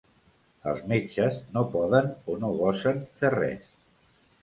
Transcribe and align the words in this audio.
Els 0.71 0.81
metges 0.93 1.37
no 1.57 1.63
poden 1.77 2.09
o 2.37 2.41
no 2.47 2.53
gosen 2.65 3.07
fer 3.21 3.35
res. 3.39 3.73